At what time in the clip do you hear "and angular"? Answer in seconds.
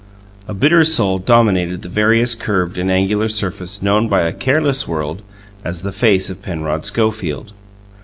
2.79-3.27